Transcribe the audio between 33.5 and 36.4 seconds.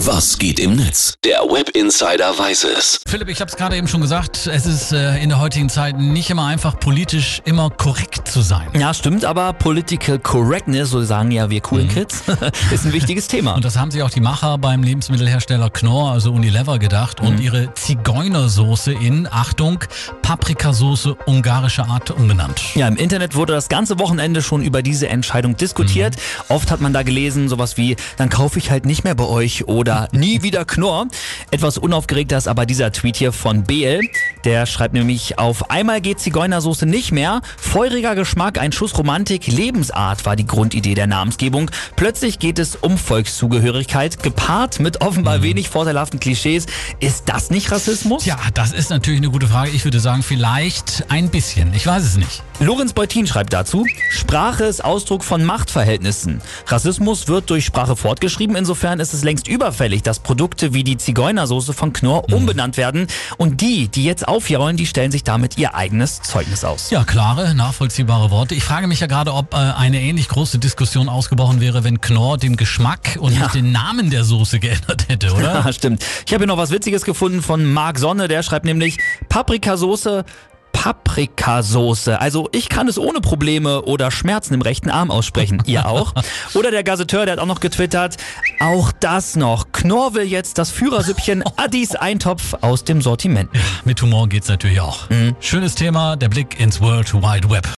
Beel. Der schreibt nämlich, auf einmal geht